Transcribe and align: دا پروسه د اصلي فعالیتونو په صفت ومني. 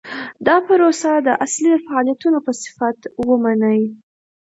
دا 0.47 0.55
پروسه 0.67 1.11
د 1.27 1.29
اصلي 1.45 1.73
فعالیتونو 1.85 2.37
په 2.45 2.51
صفت 2.63 2.99
ومني. 3.27 3.81